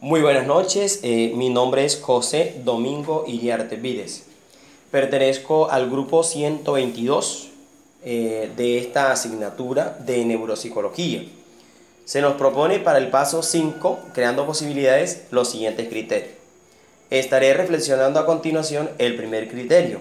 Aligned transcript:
Muy 0.00 0.20
buenas 0.20 0.46
noches, 0.46 1.00
eh, 1.02 1.32
mi 1.36 1.48
nombre 1.48 1.86
es 1.86 1.98
José 1.98 2.60
Domingo 2.62 3.24
Iriarte 3.26 3.76
Vides. 3.76 4.24
Pertenezco 4.90 5.70
al 5.70 5.88
grupo 5.88 6.22
122 6.22 7.48
eh, 8.04 8.50
de 8.54 8.76
esta 8.76 9.10
asignatura 9.10 9.96
de 10.04 10.22
neuropsicología. 10.26 11.24
Se 12.04 12.20
nos 12.20 12.34
propone 12.34 12.78
para 12.78 12.98
el 12.98 13.08
paso 13.08 13.42
5, 13.42 14.00
creando 14.12 14.44
posibilidades, 14.44 15.22
los 15.30 15.48
siguientes 15.48 15.88
criterios. 15.88 16.32
Estaré 17.08 17.54
reflexionando 17.54 18.20
a 18.20 18.26
continuación 18.26 18.90
el 18.98 19.16
primer 19.16 19.48
criterio, 19.48 20.00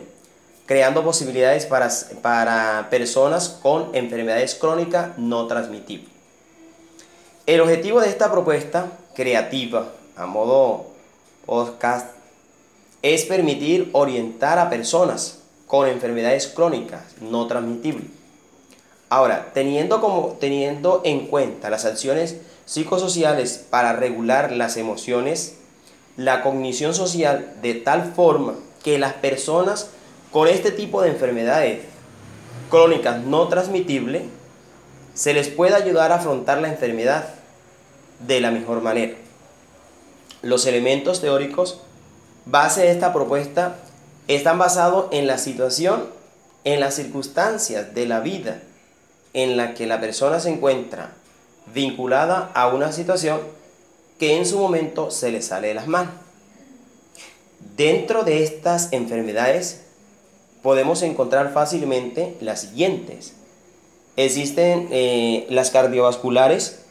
creando 0.65 1.05
posibilidades 1.05 1.65
para, 1.65 1.89
para 2.21 2.89
personas 2.89 3.47
con 3.47 3.95
enfermedades 3.95 4.55
crónicas 4.55 5.17
no 5.17 5.47
transmitibles. 5.47 6.14
El 7.45 7.61
objetivo 7.61 8.01
de 8.01 8.09
esta 8.09 8.31
propuesta 8.31 8.93
creativa, 9.13 9.91
a 10.15 10.25
modo 10.25 10.87
podcast, 11.45 12.07
es 13.03 13.25
permitir 13.25 13.91
orientar 13.93 14.57
a 14.57 14.71
personas 14.71 15.41
con 15.67 15.87
enfermedades 15.87 16.47
crónicas 16.47 17.03
no 17.21 17.45
transmitibles. 17.45 18.07
Ahora, 19.09 19.51
teniendo, 19.53 20.01
como, 20.01 20.37
teniendo 20.39 21.03
en 21.05 21.27
cuenta 21.27 21.69
las 21.69 21.85
acciones 21.85 22.37
psicosociales 22.65 23.63
para 23.69 23.93
regular 23.93 24.51
las 24.51 24.75
emociones, 24.75 25.53
la 26.17 26.41
cognición 26.41 26.95
social 26.95 27.53
de 27.61 27.75
tal 27.75 28.11
forma 28.15 28.55
que 28.83 28.97
las 28.97 29.13
personas 29.13 29.91
con 30.31 30.47
este 30.47 30.71
tipo 30.71 31.03
de 31.03 31.09
enfermedades 31.09 31.81
crónicas 32.71 33.21
no 33.21 33.47
transmitibles 33.49 34.23
se 35.13 35.35
les 35.35 35.47
pueda 35.47 35.77
ayudar 35.77 36.11
a 36.11 36.15
afrontar 36.15 36.59
la 36.59 36.69
enfermedad 36.69 37.34
de 38.19 38.41
la 38.41 38.51
mejor 38.51 38.81
manera. 38.81 39.15
Los 40.41 40.65
elementos 40.65 41.21
teóricos 41.21 41.81
base 42.45 42.81
de 42.81 42.91
esta 42.91 43.13
propuesta 43.13 43.77
están 44.27 44.57
basados 44.57 45.07
en 45.11 45.27
la 45.27 45.37
situación, 45.37 46.05
en 46.63 46.79
las 46.79 46.95
circunstancias 46.95 47.93
de 47.93 48.05
la 48.05 48.19
vida 48.19 48.61
en 49.33 49.57
la 49.57 49.73
que 49.73 49.85
la 49.85 49.99
persona 49.99 50.39
se 50.39 50.49
encuentra 50.49 51.11
vinculada 51.73 52.51
a 52.53 52.67
una 52.67 52.93
situación 52.93 53.41
que 54.17 54.37
en 54.37 54.45
su 54.45 54.57
momento 54.57 55.11
se 55.11 55.29
le 55.29 55.41
sale 55.41 55.67
de 55.67 55.73
las 55.73 55.87
manos. 55.87 56.13
Dentro 57.75 58.23
de 58.23 58.43
estas 58.43 58.93
enfermedades 58.93 59.81
podemos 60.63 61.01
encontrar 61.01 61.51
fácilmente 61.51 62.37
las 62.39 62.61
siguientes. 62.61 63.33
Existen 64.15 64.87
eh, 64.91 65.45
las 65.49 65.69
cardiovasculares, 65.69 66.84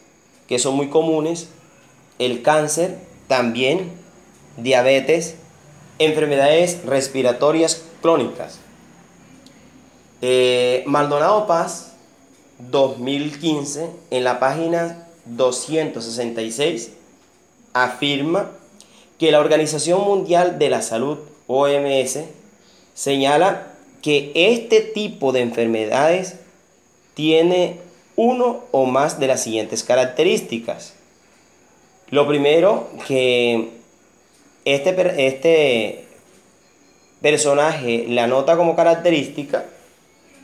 que 0.48 0.58
son 0.58 0.74
muy 0.76 0.88
comunes, 0.88 1.48
el 2.18 2.42
cáncer, 2.42 2.98
también 3.28 3.92
diabetes, 4.56 5.36
enfermedades 5.98 6.84
respiratorias 6.84 7.82
crónicas. 8.02 8.58
Eh, 10.22 10.84
Maldonado 10.86 11.46
Paz 11.46 11.92
2015, 12.58 13.90
en 14.10 14.24
la 14.24 14.38
página 14.38 15.06
266, 15.26 16.92
afirma 17.72 18.50
que 19.18 19.32
la 19.32 19.40
Organización 19.40 20.02
Mundial 20.02 20.58
de 20.58 20.70
la 20.70 20.82
Salud, 20.82 21.18
OMS, 21.46 22.20
señala 22.94 23.74
que 24.02 24.32
este 24.34 24.80
tipo 24.80 25.32
de 25.32 25.40
enfermedades 25.40 26.36
tiene 27.14 27.80
uno 28.16 28.64
o 28.70 28.86
más 28.86 29.18
de 29.18 29.26
las 29.26 29.42
siguientes 29.42 29.82
características. 29.82 30.94
Lo 32.10 32.28
primero, 32.28 32.88
que 33.06 33.70
este, 34.64 35.26
este 35.26 36.06
personaje 37.20 38.06
la 38.08 38.26
nota 38.26 38.56
como 38.56 38.76
característica 38.76 39.64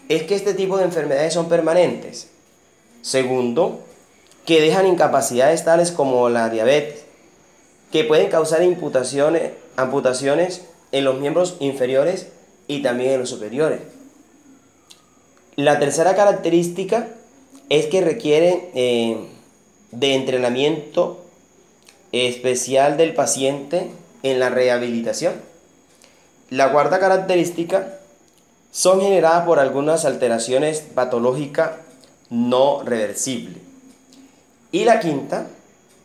es 0.08 0.24
que 0.24 0.34
este 0.34 0.54
tipo 0.54 0.76
de 0.76 0.84
enfermedades 0.84 1.34
son 1.34 1.48
permanentes. 1.48 2.28
Segundo, 3.02 3.84
que 4.44 4.60
dejan 4.60 4.86
incapacidades 4.86 5.64
tales 5.64 5.92
como 5.92 6.28
la 6.28 6.50
diabetes, 6.50 7.04
que 7.92 8.04
pueden 8.04 8.28
causar 8.28 8.62
amputaciones 9.76 10.62
en 10.92 11.04
los 11.04 11.20
miembros 11.20 11.56
inferiores 11.60 12.28
y 12.66 12.82
también 12.82 13.12
en 13.12 13.20
los 13.20 13.30
superiores. 13.30 13.80
La 15.56 15.78
tercera 15.78 16.16
característica 16.16 17.08
es 17.70 17.86
que 17.86 18.02
requieren 18.02 18.68
eh, 18.74 19.16
de 19.92 20.14
entrenamiento 20.14 21.24
especial 22.12 22.96
del 22.96 23.14
paciente 23.14 23.90
en 24.22 24.40
la 24.40 24.50
rehabilitación. 24.50 25.34
La 26.50 26.72
cuarta 26.72 26.98
característica 26.98 28.00
son 28.72 29.00
generadas 29.00 29.46
por 29.46 29.60
algunas 29.60 30.04
alteraciones 30.04 30.80
patológicas 30.80 31.70
no 32.28 32.82
reversibles. 32.82 33.58
Y 34.72 34.84
la 34.84 34.98
quinta 34.98 35.46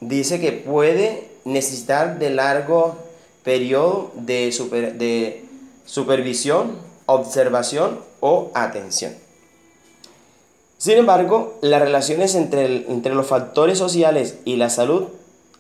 dice 0.01 0.39
que 0.39 0.51
puede 0.51 1.29
necesitar 1.45 2.19
de 2.19 2.29
largo 2.29 2.95
periodo 3.43 4.11
de, 4.15 4.51
de 4.97 5.45
supervisión, 5.85 6.77
observación 7.07 7.99
o 8.19 8.51
atención. 8.53 9.25
Sin 10.85 11.00
embargo, 11.00 11.57
las 11.62 11.81
relaciones 11.81 12.35
entre, 12.35 12.85
entre 12.91 13.16
los 13.16 13.25
factores 13.25 13.79
sociales 13.79 14.38
y 14.46 14.57
la 14.57 14.69
salud 14.69 15.06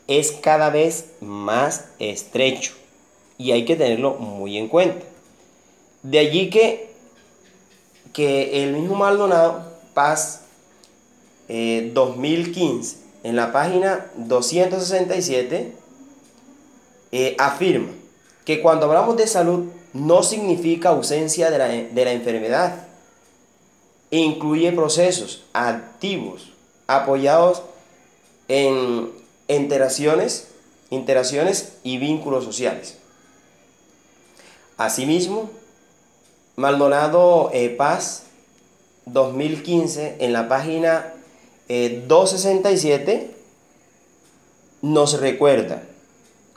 es 0.07 0.31
cada 0.31 0.69
vez 0.69 1.05
más 1.19 1.85
estrecho 1.97 2.73
y 3.39 3.51
hay 3.51 3.65
que 3.65 3.75
tenerlo 3.75 4.17
muy 4.17 4.55
en 4.55 4.67
cuenta. 4.67 5.03
De 6.03 6.19
allí 6.19 6.51
que 6.51 6.93
que 8.13 8.63
el 8.63 8.73
mismo 8.73 8.93
Maldonado, 8.93 9.63
Paz 9.95 10.41
2015, 11.47 12.95
eh, 12.95 12.99
en 13.23 13.35
la 13.35 13.51
página 13.51 14.05
267, 14.17 15.73
eh, 17.11 17.35
afirma 17.39 17.89
que 18.45 18.61
cuando 18.61 18.85
hablamos 18.85 19.17
de 19.17 19.25
salud 19.25 19.71
no 19.91 20.21
significa 20.21 20.89
ausencia 20.89 21.49
de 21.49 21.57
la, 21.57 21.67
de 21.69 22.05
la 22.05 22.11
enfermedad, 22.11 22.85
incluye 24.11 24.71
procesos 24.71 25.43
activos 25.53 26.51
apoyados 26.87 27.63
en 28.47 29.11
interacciones, 29.47 30.49
interacciones 30.89 31.73
y 31.83 31.97
vínculos 31.97 32.43
sociales. 32.43 32.97
Asimismo, 34.77 35.49
Maldonado 36.55 37.49
eh, 37.53 37.69
Paz 37.69 38.23
2015 39.05 40.17
en 40.19 40.33
la 40.33 40.47
página 40.47 41.13
267 41.67 43.11
eh, 43.11 43.31
nos 44.81 45.19
recuerda 45.19 45.83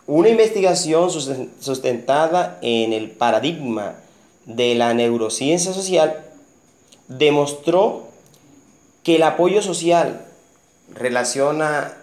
una 0.06 0.28
investigación 0.28 1.10
sustentada 1.10 2.58
en 2.62 2.92
el 2.92 3.10
paradigma 3.10 3.96
de 4.46 4.74
la 4.74 4.94
neurociencia 4.94 5.72
social 5.72 6.27
demostró 7.08 8.08
que 9.02 9.16
el 9.16 9.22
apoyo 9.22 9.62
social 9.62 10.26
relaciona 10.94 11.96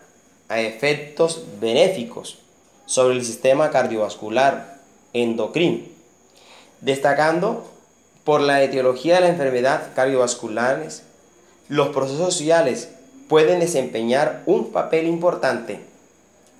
a 0.49 0.59
efectos 0.59 1.43
benéficos 1.59 2.39
sobre 2.85 3.15
el 3.15 3.25
sistema 3.25 3.71
cardiovascular 3.71 4.79
endocrino, 5.13 5.85
destacando 6.81 7.65
por 8.23 8.41
la 8.41 8.63
etiología 8.63 9.15
de 9.15 9.21
la 9.21 9.29
enfermedad 9.29 9.93
cardiovasculares, 9.95 11.03
los 11.69 11.89
procesos 11.89 12.33
sociales 12.33 12.89
pueden 13.27 13.59
desempeñar 13.59 14.43
un 14.45 14.71
papel 14.71 15.07
importante 15.07 15.79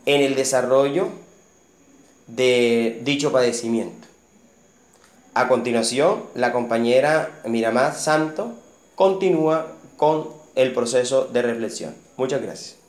en 0.06 0.22
el 0.22 0.36
desarrollo 0.36 1.10
de 2.28 3.02
dicho 3.04 3.32
padecimiento. 3.32 4.08
A 5.38 5.50
continuación, 5.50 6.24
la 6.34 6.54
compañera 6.54 7.42
Miramar 7.46 7.92
Santo 7.92 8.54
continúa 8.96 9.68
con 9.98 10.30
el 10.56 10.72
proceso 10.72 11.26
de 11.26 11.42
reflexión. 11.42 11.94
Muchas 12.16 12.42
gracias. 12.42 12.80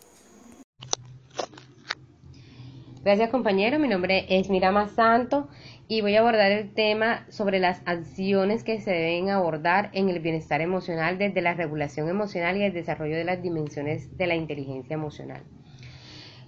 Gracias 3.03 3.31
compañero, 3.31 3.81
mi 3.81 3.89
nombre 3.89 4.27
es 4.29 4.49
Mirama 4.49 4.87
Santo 4.87 5.49
y 5.89 6.03
voy 6.03 6.15
a 6.15 6.21
abordar 6.21 6.53
el 6.53 6.73
tema 6.73 7.27
sobre 7.31 7.59
las 7.59 7.83
acciones 7.85 8.63
que 8.63 8.81
se 8.81 8.93
deben 8.93 9.29
abordar 9.31 9.91
en 9.93 10.09
el 10.09 10.21
bienestar 10.21 10.61
emocional 10.61 11.19
desde 11.19 11.41
la 11.41 11.55
regulación 11.55 12.09
emocional 12.09 12.57
y 12.59 12.63
el 12.63 12.73
desarrollo 12.73 13.17
de 13.17 13.25
las 13.25 13.43
dimensiones 13.43 14.17
de 14.17 14.27
la 14.29 14.37
inteligencia 14.37 14.95
emocional. 14.95 15.43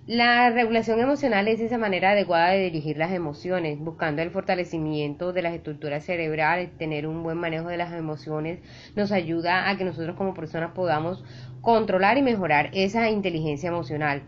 La 0.08 0.49
regulación 0.49 1.00
emocional 1.00 1.49
es 1.49 1.60
esa 1.60 1.76
manera 1.76 2.12
adecuada 2.12 2.52
de 2.52 2.62
dirigir 2.62 2.96
las 2.96 3.12
emociones, 3.12 3.78
buscando 3.78 4.22
el 4.22 4.31
fortalecimiento 4.31 5.34
de 5.34 5.43
las 5.43 5.52
estructuras 5.52 6.02
cerebrales, 6.02 6.70
tener 6.78 7.06
un 7.06 7.22
buen 7.22 7.37
manejo 7.37 7.69
de 7.69 7.76
las 7.76 7.93
emociones, 7.93 8.58
nos 8.96 9.12
ayuda 9.12 9.69
a 9.69 9.76
que 9.76 9.84
nosotros 9.84 10.16
como 10.16 10.32
personas 10.32 10.70
podamos 10.70 11.22
controlar 11.60 12.16
y 12.16 12.22
mejorar 12.22 12.70
esa 12.72 13.10
inteligencia 13.10 13.69
emocional. 13.69 14.22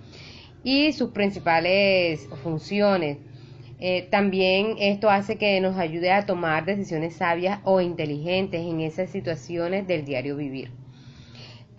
y 0.63 0.93
sus 0.93 1.13
principales 1.13 2.29
funciones. 2.43 3.17
Eh, 3.79 4.07
también 4.11 4.77
esto 4.79 5.09
hace 5.09 5.39
que 5.39 5.59
nos 5.63 5.79
ayude 5.79 6.13
a 6.13 6.27
tomar 6.27 6.67
decisiones 6.67 7.17
sabias 7.17 7.61
o 7.65 7.81
inteligentes 7.81 8.61
en 8.61 8.81
esas 8.81 9.09
situaciones 9.09 9.87
del 9.87 10.05
diario 10.05 10.37
vivir. 10.37 10.80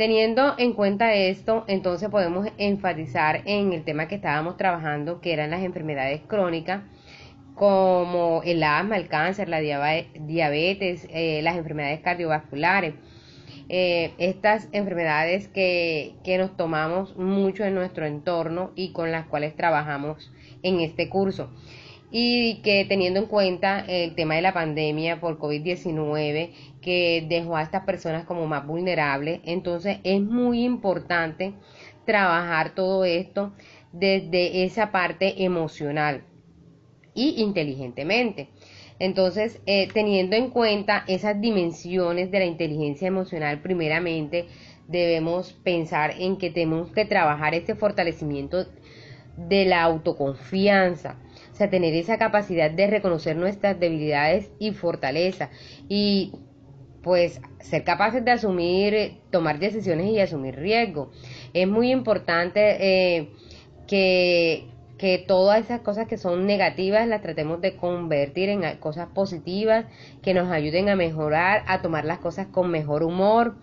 Teniendo 0.02 0.56
en 0.58 0.74
cuenta 0.74 1.14
esto, 1.14 1.64
entonces 1.68 2.10
podemos 2.10 2.48
enfatizar 2.58 3.44
en 3.46 3.72
el 3.72 3.84
tema 3.84 4.08
que 4.08 4.16
estábamos 4.16 4.58
trabajando, 4.58 5.22
que 5.22 5.32
eran 5.32 5.52
las 5.52 5.62
enfermedades 5.62 6.22
crónicas, 6.26 6.82
como 7.54 8.42
el 8.44 8.64
asma, 8.64 8.98
el 8.98 9.08
cáncer, 9.08 9.48
la 9.48 9.60
diabetes, 9.60 11.08
eh, 11.12 11.42
las 11.44 11.56
enfermedades 11.56 12.00
cardiovasculares. 12.00 12.96
Eh, 13.70 14.16
estas 14.18 14.70
enfermedades 14.72 15.48
que, 15.50 16.16
que 16.24 16.40
nos 16.40 16.58
tomamos 16.58 17.16
mucho 17.16 17.64
en 17.64 17.76
nuestro 17.76 18.08
entorno 18.08 18.72
y 18.76 18.94
con 18.94 19.12
las 19.12 19.28
cuales 19.28 19.56
trabajamos 19.56 20.32
en 20.64 20.80
este 20.80 21.10
curso 21.10 21.52
y 22.12 22.56
que 22.62 22.86
teniendo 22.86 23.20
en 23.20 23.26
cuenta 23.26 23.86
el 23.88 24.16
tema 24.16 24.36
de 24.36 24.42
la 24.42 24.54
pandemia 24.54 25.22
por 25.22 25.40
COVID-19 25.40 26.52
que 26.82 27.26
dejó 27.28 27.56
a 27.56 27.64
estas 27.64 27.86
personas 27.86 28.26
como 28.26 28.46
más 28.48 28.68
vulnerables, 28.68 29.40
entonces 29.46 30.00
es 30.04 30.22
muy 30.22 30.64
importante 30.64 31.54
trabajar 32.06 32.76
todo 32.76 33.06
esto 33.06 33.54
desde 33.94 34.66
esa 34.66 34.92
parte 34.92 35.44
emocional 35.44 36.24
y 37.14 37.42
inteligentemente. 37.42 38.50
Entonces, 39.00 39.60
eh, 39.66 39.88
teniendo 39.94 40.36
en 40.36 40.52
cuenta 40.52 41.04
esas 41.08 41.42
dimensiones 41.42 42.30
de 42.30 42.40
la 42.40 42.46
inteligencia 42.46 43.08
emocional, 43.08 43.62
primeramente 43.62 44.46
debemos 44.88 45.54
pensar 45.54 46.14
en 46.20 46.38
que 46.38 46.52
tenemos 46.52 46.92
que 46.92 47.06
trabajar 47.06 47.56
este 47.56 47.74
fortalecimiento 47.74 48.68
de 49.38 49.66
la 49.66 49.82
autoconfianza, 49.84 51.18
sea, 51.62 51.70
tener 51.70 51.94
esa 51.94 52.18
capacidad 52.18 52.72
de 52.72 52.88
reconocer 52.88 53.36
nuestras 53.36 53.80
debilidades 53.80 54.52
y 54.58 54.72
fortalezas 54.72 55.50
y 55.88 56.34
pues 57.04 57.42
ser 57.60 57.84
capaces 57.84 58.24
de 58.26 58.32
asumir, 58.32 59.22
tomar 59.32 59.60
decisiones 59.60 60.08
y 60.08 60.20
asumir 60.20 60.56
riesgos. 60.56 61.10
Es 61.54 61.68
muy 61.68 61.92
importante 61.92 62.78
eh, 62.80 63.30
que, 63.88 64.68
que 64.98 65.18
todas 65.20 65.62
esas 65.62 65.82
cosas 65.82 66.08
que 66.08 66.18
son 66.18 66.46
negativas 66.46 67.08
las 67.08 67.22
tratemos 67.22 67.62
de 67.62 67.76
convertir 67.76 68.50
en 68.50 68.78
cosas 68.78 69.08
positivas 69.14 69.86
que 70.22 70.34
nos 70.34 70.52
ayuden 70.52 70.90
a 70.90 70.96
mejorar, 70.96 71.64
a 71.68 71.82
tomar 71.82 72.06
las 72.06 72.20
cosas 72.20 72.48
con 72.48 72.70
mejor 72.70 73.04
humor. 73.04 73.56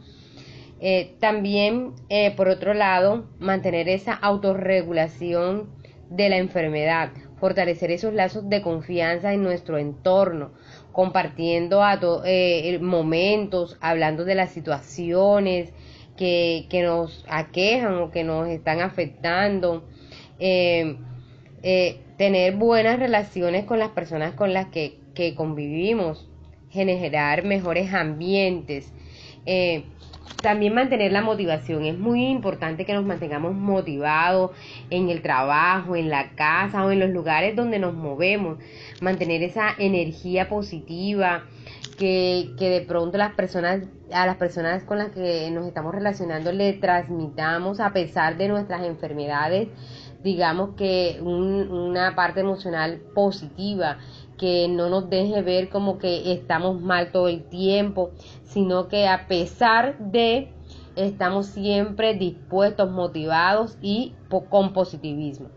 Eh, 0.81 1.17
también, 1.19 1.95
eh, 2.09 2.33
por 2.37 2.49
otro 2.49 2.75
lado, 2.75 3.27
mantener 3.41 3.89
esa 3.89 4.15
autorregulación 4.15 5.71
de 6.11 6.29
la 6.29 6.37
enfermedad 6.37 7.11
fortalecer 7.41 7.91
esos 7.91 8.13
lazos 8.13 8.49
de 8.49 8.63
confianza 8.63 9.33
en 9.33 9.43
nuestro 9.43 9.79
entorno, 9.79 10.51
compartiendo 10.93 11.83
eh, 12.25 12.79
momentos, 12.81 13.77
hablando 13.81 14.25
de 14.25 14.35
las 14.35 14.51
situaciones 14.51 15.73
que, 16.17 16.67
que, 16.69 16.83
nos 16.83 17.25
aquejan 17.29 17.99
o 17.99 18.11
que 18.11 18.25
nos 18.25 18.49
están 18.49 18.81
afectando, 18.81 19.85
eh, 20.39 20.97
eh, 21.63 22.01
tener 22.17 22.57
buenas 22.57 22.99
relaciones 22.99 23.65
con 23.65 23.79
las 23.79 23.91
personas 23.91 24.35
con 24.35 24.53
las 24.53 24.67
que, 24.67 24.99
que 25.15 25.35
convivimos, 25.35 26.29
generar 26.71 27.45
mejores 27.45 27.95
ambientes. 27.95 28.93
También 30.43 30.75
mantener 30.75 31.13
la 31.13 31.23
motivación. 31.23 31.85
Es 31.85 31.99
muy 31.99 32.27
importante 32.27 32.85
que 32.85 32.95
nos 32.95 33.05
mantengamos 33.05 33.55
motivados 33.55 34.53
en 34.91 35.09
el 35.09 35.23
trabajo, 35.23 35.97
en 35.97 36.09
la 36.09 36.31
casa 36.31 36.85
o 36.85 36.91
en 36.91 37.01
los 37.01 37.11
lugares 37.11 37.57
donde 37.57 37.79
nos 37.79 37.95
movemos. 37.95 38.59
Mantener 39.01 39.43
esa 39.43 39.75
energía 39.79 40.49
positiva. 40.49 41.45
Que, 41.99 42.51
que 42.57 42.71
de 42.71 42.81
pronto 42.83 43.19
las 43.19 43.35
personas, 43.35 43.83
a 44.13 44.25
las 44.25 44.37
personas 44.37 44.85
con 44.85 44.99
las 44.99 45.11
que 45.11 45.51
nos 45.51 45.67
estamos 45.67 45.93
relacionando 45.93 46.53
le 46.53 46.75
transmitamos 46.75 47.81
a 47.81 47.93
pesar 47.93 48.37
de 48.37 48.47
nuestras 48.47 48.85
enfermedades, 48.85 49.67
digamos 50.23 50.71
que 50.77 51.19
una 51.23 52.15
parte 52.15 52.41
emocional 52.41 53.01
positiva 53.15 53.99
que 54.37 54.69
no 54.69 54.89
nos 54.89 55.11
deje 55.11 55.43
ver 55.43 55.69
como 55.69 55.99
que 55.99 56.33
estamos 56.33 56.81
mal 56.81 57.13
todo 57.13 57.29
el 57.29 57.45
tiempo, 57.45 58.11
sino 58.45 58.89
que 58.89 59.07
a 59.07 59.27
pesar 59.29 59.99
de 59.99 60.53
estamos 60.97 61.47
siempre 61.47 62.15
dispuestos, 62.15 62.91
motivados 62.91 63.77
y 63.81 64.15
con 64.51 64.73
positivismo. 64.73 65.49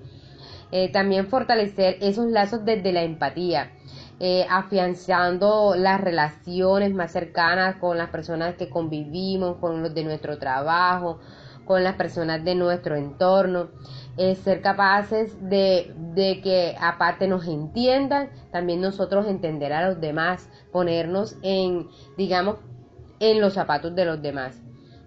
Eh, 0.71 0.89
también 0.91 1.27
fortalecer 1.27 1.97
esos 1.99 2.27
lazos 2.27 2.63
desde 2.63 2.93
la 2.93 3.03
empatía, 3.03 3.71
eh, 4.19 4.45
afianzando 4.49 5.75
las 5.75 5.99
relaciones 5.99 6.93
más 6.93 7.11
cercanas 7.11 7.75
con 7.77 7.97
las 7.97 8.09
personas 8.09 8.55
que 8.55 8.69
convivimos, 8.69 9.57
con 9.57 9.83
los 9.83 9.93
de 9.93 10.03
nuestro 10.05 10.37
trabajo, 10.37 11.19
con 11.65 11.83
las 11.83 11.95
personas 11.95 12.43
de 12.43 12.55
nuestro 12.55 12.95
entorno, 12.95 13.69
eh, 14.17 14.35
ser 14.35 14.61
capaces 14.61 15.37
de, 15.49 15.93
de, 16.13 16.41
que 16.41 16.75
aparte 16.79 17.27
nos 17.27 17.47
entiendan, 17.47 18.29
también 18.51 18.81
nosotros 18.81 19.27
entender 19.27 19.71
a 19.73 19.87
los 19.87 20.01
demás, 20.01 20.49
ponernos 20.71 21.37
en, 21.43 21.87
digamos, 22.17 22.57
en 23.19 23.39
los 23.39 23.53
zapatos 23.53 23.95
de 23.95 24.05
los 24.05 24.21
demás, 24.21 24.61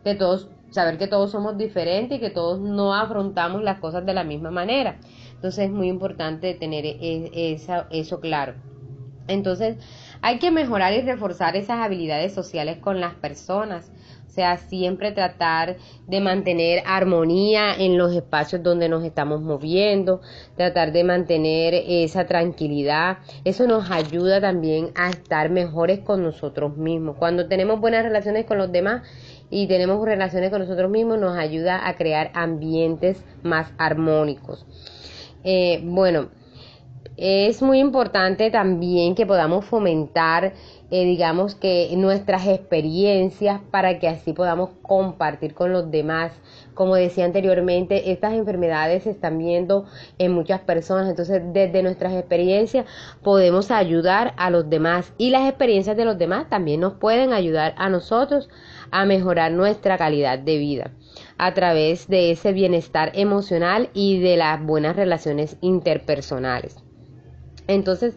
que 0.05 0.15
todos, 0.15 0.49
saber 0.71 0.99
que 0.99 1.07
todos 1.07 1.33
somos 1.33 1.59
diferentes 1.59 2.19
y 2.19 2.21
que 2.21 2.31
todos 2.31 2.61
no 2.61 2.95
afrontamos 2.95 3.63
las 3.63 3.79
cosas 3.81 4.07
de 4.07 4.15
la 4.15 4.25
misma 4.25 4.51
manera. 4.51 4.99
Entonces 5.35 5.67
es 5.67 5.71
muy 5.71 5.89
importante 5.89 6.55
tener 6.55 6.87
e, 6.87 7.53
esa, 7.53 7.87
eso 7.91 8.21
claro. 8.21 8.55
Entonces 9.27 9.77
hay 10.23 10.39
que 10.39 10.51
mejorar 10.51 10.93
y 10.93 11.03
reforzar 11.03 11.57
esas 11.57 11.81
habilidades 11.81 12.33
sociales 12.33 12.79
con 12.79 13.01
las 13.01 13.15
personas 13.15 13.91
sea, 14.35 14.57
siempre 14.57 15.13
tratar 15.13 15.77
de 16.07 16.21
mantener 16.21 16.83
armonía 16.87 17.75
en 17.75 17.97
los 17.97 18.15
espacios 18.15 18.63
donde 18.63 18.89
nos 18.89 19.05
estamos 19.05 19.41
moviendo, 19.41 20.21
tratar 20.57 20.93
de 20.93 21.05
mantener 21.05 21.75
esa 21.75 22.27
tranquilidad. 22.27 23.19
Eso 23.45 23.67
nos 23.67 23.91
ayuda 23.91 24.41
también 24.41 24.91
a 24.97 25.11
estar 25.11 25.51
mejores 25.51 26.01
con 26.01 26.23
nosotros 26.23 26.77
mismos. 26.77 27.17
Cuando 27.17 27.47
tenemos 27.47 27.81
buenas 27.81 28.05
relaciones 28.05 28.45
con 28.45 28.59
los 28.59 28.73
demás 28.73 29.03
y 29.51 29.69
tenemos 29.69 30.05
relaciones 30.05 30.51
con 30.51 30.61
nosotros 30.61 30.91
mismos, 30.91 31.19
nos 31.19 31.37
ayuda 31.37 31.87
a 31.87 31.95
crear 31.95 32.31
ambientes 32.35 33.23
más 33.43 33.73
armónicos. 33.79 34.67
Eh, 35.45 35.81
bueno, 35.85 36.29
es 37.17 37.63
muy 37.63 37.79
importante 37.79 38.51
también 38.51 39.15
que 39.15 39.27
podamos 39.27 39.65
fomentar 39.65 40.53
eh, 40.97 41.05
digamos 41.07 41.57
que 41.57 41.93
nuestras 41.97 42.47
experiencias 42.47 43.61
para 43.73 43.99
que 43.99 44.07
así 44.07 44.33
podamos 44.33 44.71
compartir 44.81 45.53
con 45.53 45.73
los 45.73 45.91
demás. 45.91 46.31
Como 46.75 46.95
decía 46.95 47.25
anteriormente, 47.25 48.13
estas 48.13 48.35
enfermedades 48.35 49.03
se 49.03 49.11
están 49.11 49.37
viendo 49.39 49.87
en 50.19 50.31
muchas 50.31 50.61
personas, 50.61 51.11
entonces 51.11 51.43
desde 51.53 51.83
nuestras 51.83 52.13
experiencias 52.13 52.87
podemos 53.25 53.73
ayudar 53.73 54.35
a 54.37 54.51
los 54.51 54.71
demás 54.71 55.13
y 55.19 55.31
las 55.31 55.49
experiencias 55.49 55.97
de 55.97 56.05
los 56.05 56.17
demás 56.17 56.49
también 56.49 56.79
nos 56.79 56.93
pueden 56.93 57.33
ayudar 57.33 57.75
a 57.77 57.89
nosotros 57.89 58.49
a 58.93 59.05
mejorar 59.05 59.51
nuestra 59.51 59.99
calidad 59.99 60.39
de 60.39 60.59
vida 60.59 60.93
a 61.39 61.55
través 61.55 62.07
de 62.07 62.31
ese 62.31 62.53
bienestar 62.53 63.11
emocional 63.15 63.91
y 63.95 64.21
de 64.21 64.37
las 64.37 64.63
buenas 64.63 64.95
relaciones 64.95 65.57
interpersonales. 65.61 66.77
Entonces, 67.67 68.17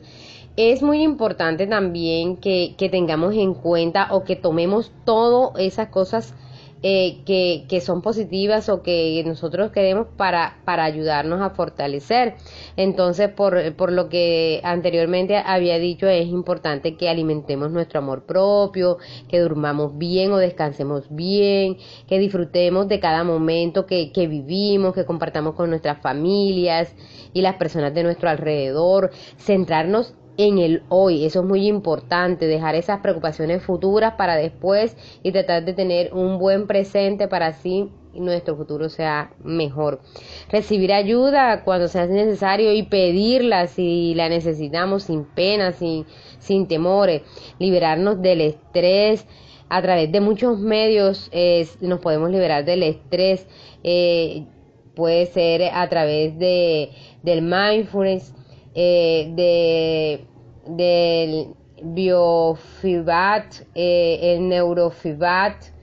es 0.57 0.81
muy 0.81 1.03
importante 1.03 1.67
también 1.67 2.35
que, 2.37 2.73
que, 2.77 2.89
tengamos 2.89 3.35
en 3.35 3.53
cuenta 3.53 4.07
o 4.11 4.23
que 4.23 4.35
tomemos 4.35 4.91
todas 5.05 5.51
esas 5.59 5.89
cosas 5.89 6.33
eh, 6.81 7.23
que, 7.25 7.65
que, 7.69 7.79
son 7.79 8.01
positivas 8.01 8.67
o 8.69 8.81
que 8.81 9.23
nosotros 9.25 9.71
queremos 9.71 10.07
para, 10.17 10.57
para 10.65 10.83
ayudarnos 10.83 11.41
a 11.41 11.51
fortalecer. 11.51 12.35
Entonces, 12.75 13.29
por, 13.29 13.75
por 13.75 13.91
lo 13.91 14.09
que 14.09 14.61
anteriormente 14.63 15.37
había 15.37 15.77
dicho, 15.77 16.07
es 16.07 16.27
importante 16.27 16.95
que 16.95 17.07
alimentemos 17.07 17.71
nuestro 17.71 17.99
amor 17.99 18.25
propio, 18.25 18.97
que 19.27 19.39
durmamos 19.39 19.97
bien 19.97 20.31
o 20.31 20.37
descansemos 20.37 21.05
bien, 21.09 21.77
que 22.07 22.17
disfrutemos 22.17 22.87
de 22.87 22.99
cada 22.99 23.23
momento 23.23 23.85
que, 23.85 24.11
que 24.11 24.27
vivimos, 24.27 24.95
que 24.95 25.05
compartamos 25.05 25.53
con 25.53 25.69
nuestras 25.69 26.01
familias 26.01 26.95
y 27.33 27.41
las 27.41 27.55
personas 27.57 27.93
de 27.93 28.03
nuestro 28.03 28.29
alrededor, 28.29 29.11
centrarnos 29.37 30.15
en 30.37 30.59
el 30.59 30.83
hoy. 30.89 31.25
Eso 31.25 31.41
es 31.41 31.45
muy 31.45 31.67
importante, 31.67 32.47
dejar 32.47 32.75
esas 32.75 33.01
preocupaciones 33.01 33.63
futuras 33.63 34.13
para 34.13 34.35
después 34.35 34.95
y 35.23 35.31
tratar 35.31 35.65
de 35.65 35.73
tener 35.73 36.13
un 36.13 36.37
buen 36.37 36.67
presente 36.67 37.27
para 37.27 37.47
así 37.47 37.91
nuestro 38.13 38.55
futuro 38.55 38.89
sea 38.89 39.31
mejor. 39.43 40.01
Recibir 40.49 40.93
ayuda 40.93 41.63
cuando 41.63 41.87
sea 41.87 42.07
necesario 42.07 42.73
y 42.73 42.83
pedirla 42.83 43.67
si 43.67 44.13
la 44.15 44.29
necesitamos 44.29 45.03
sin 45.03 45.25
pena, 45.25 45.71
sin, 45.71 46.05
sin 46.39 46.67
temores. 46.67 47.21
Liberarnos 47.59 48.21
del 48.21 48.41
estrés. 48.41 49.25
A 49.69 49.81
través 49.81 50.09
de 50.11 50.21
muchos 50.21 50.59
medios 50.59 51.29
nos 51.81 51.99
podemos 51.99 52.31
liberar 52.31 52.63
del 52.63 52.83
estrés. 52.83 53.45
Eh, 53.83 54.45
puede 54.95 55.25
ser 55.27 55.63
a 55.63 55.87
través 55.89 56.39
de, 56.39 56.89
del 57.21 57.41
mindfulness, 57.41 58.33
eh, 58.79 59.31
de, 59.31 60.25
del 60.67 61.47
biofeedback, 61.81 63.65
eh, 63.73 64.19
el 64.21 64.47
neurofeedback. 64.47 65.73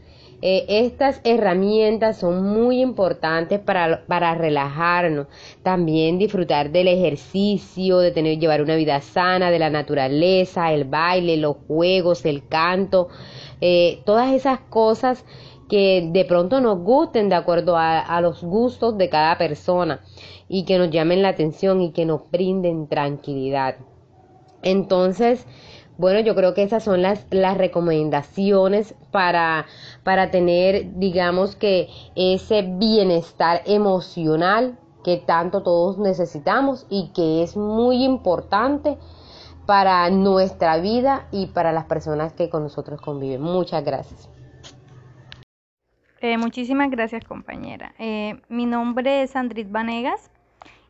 Eh, 0.41 0.65
estas 0.69 1.21
herramientas 1.25 2.19
son 2.19 2.45
muy 2.45 2.81
importantes 2.81 3.59
para, 3.59 4.05
para, 4.07 4.37
relajarnos, 4.37 5.27
también 5.65 6.19
disfrutar 6.19 6.71
del 6.71 6.87
ejercicio, 6.87 7.99
de 7.99 8.13
tener 8.13 8.39
llevar 8.39 8.63
una 8.63 8.77
vida 8.77 9.01
sana, 9.01 9.51
de 9.51 9.59
la 9.59 9.71
naturaleza, 9.71 10.73
el 10.73 10.85
baile, 10.85 11.37
los 11.37 11.57
juegos, 11.67 12.25
el 12.25 12.47
canto, 12.47 13.09
todas 14.05 14.35
esas 14.35 14.61
cosas 14.61 15.25
que 15.69 16.09
de 16.13 16.25
pronto 16.25 16.61
nos 16.61 16.79
gusten 16.79 17.29
de 17.29 17.35
acuerdo 17.35 17.77
a, 17.77 18.21
los 18.21 18.43
gustos 18.43 18.97
de 18.99 19.09
cada 19.09 19.39
persona 19.39 20.01
y 20.49 20.65
que 20.65 20.79
nos 20.79 20.91
llamen 20.91 21.23
la 21.23 21.31
atención 21.31 21.81
y 21.81 21.93
que 21.93 22.05
nos 22.05 22.31
brinden 22.31 22.89
tranquilidad. 22.89 23.77
Entonces, 24.63 25.47
bueno, 25.97 26.21
yo 26.21 26.35
creo 26.35 26.55
que 26.55 26.63
esas 26.63 26.83
son 26.83 27.03
las, 27.03 27.27
las 27.31 27.57
recomendaciones 27.57 28.95
para, 29.11 29.67
para 30.03 30.31
tener, 30.31 30.99
digamos 30.99 31.57
que, 31.57 31.89
ese 32.17 32.63
bienestar 32.63 33.63
emocional 33.67 34.79
que 35.05 35.19
tanto 35.19 35.63
todos 35.63 35.99
necesitamos 35.99 36.87
y 36.89 37.09
que 37.09 37.43
es 37.43 37.57
muy 37.57 38.03
importante 38.03 38.99
para 39.67 40.11
nuestra 40.11 40.79
vida 40.79 41.29
y 41.31 41.47
para 41.47 41.73
las 41.73 41.85
personas 41.85 42.33
que 42.33 42.51
con 42.51 42.65
nosotros 42.65 43.01
conviven. 43.01 43.41
Muchas 43.41 43.85
gracias. 43.85 44.34
Eh, 46.27 46.39
muchísimas 46.39 46.91
gracias 46.91 47.23
compañera. 47.23 47.95
Eh, 47.99 48.41
mi 48.49 48.65
nombre 48.65 49.21
es 49.21 49.37
Andrit 49.37 49.71
Vanegas 49.71 50.31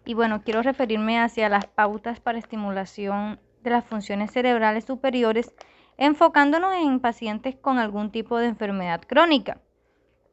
y 0.04 0.14
bueno, 0.14 0.42
quiero 0.44 0.62
referirme 0.62 1.18
hacia 1.18 1.48
las 1.48 1.66
pautas 1.66 2.20
para 2.20 2.38
estimulación 2.38 3.40
de 3.64 3.70
las 3.70 3.84
funciones 3.84 4.30
cerebrales 4.30 4.84
superiores, 4.84 5.52
enfocándonos 5.96 6.72
en 6.76 7.00
pacientes 7.00 7.56
con 7.56 7.78
algún 7.80 8.12
tipo 8.12 8.38
de 8.38 8.46
enfermedad 8.46 9.02
crónica. 9.04 9.60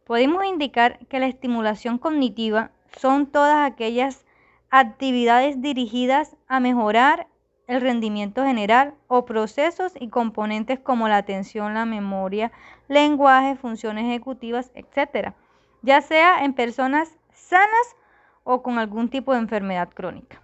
Podemos 0.05 0.45
indicar 0.45 0.99
que 1.07 1.17
la 1.17 1.25
estimulación 1.25 1.97
cognitiva 1.97 2.69
son 2.95 3.25
todas 3.25 3.67
aquellas 3.71 4.23
actividades 4.69 5.63
dirigidas 5.63 6.37
a 6.47 6.59
mejorar 6.59 7.27
el 7.71 7.79
rendimiento 7.79 8.43
general 8.43 8.95
o 9.07 9.23
procesos 9.23 9.93
y 9.97 10.09
componentes 10.09 10.77
como 10.77 11.07
la 11.07 11.15
atención, 11.15 11.73
la 11.73 11.85
memoria, 11.85 12.51
lenguaje, 12.89 13.55
funciones 13.55 14.05
ejecutivas, 14.05 14.71
etc., 14.75 15.33
ya 15.81 16.01
sea 16.01 16.43
en 16.43 16.53
personas 16.53 17.17
sanas 17.33 17.95
o 18.43 18.61
con 18.61 18.77
algún 18.77 19.09
tipo 19.09 19.31
de 19.31 19.39
enfermedad 19.39 19.87
crónica. 19.93 20.41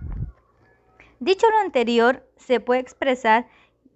Dicho 1.20 1.50
lo 1.50 1.58
anterior, 1.58 2.26
se 2.38 2.62
puede 2.62 2.80
expresar 2.80 3.48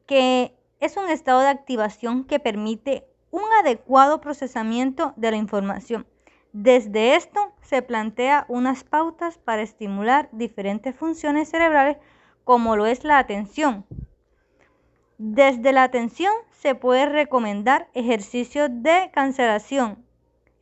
que 0.08 0.54
es 0.82 0.98
un 0.98 1.10
estado 1.10 1.40
de 1.40 1.48
activación 1.48 2.26
que 2.26 2.40
permite 2.40 3.08
un 3.30 3.46
adecuado 3.62 4.20
procesamiento 4.20 5.14
de 5.16 5.32
la 5.32 5.38
información. 5.38 6.06
Desde 6.52 7.16
esto 7.16 7.54
se 7.62 7.82
plantea 7.82 8.44
unas 8.50 8.84
pautas 8.84 9.38
para 9.38 9.62
estimular 9.62 10.28
diferentes 10.34 10.94
funciones 10.94 11.50
cerebrales 11.50 11.96
como 12.44 12.76
lo 12.76 12.86
es 12.86 13.04
la 13.04 13.20
atención. 13.20 13.86
Desde 15.18 15.72
la 15.72 15.84
atención 15.84 16.34
se 16.52 16.76
puede 16.76 17.06
recomendar 17.06 17.90
ejercicios 17.94 18.70
de 18.72 19.12
cancelación. 19.14 20.04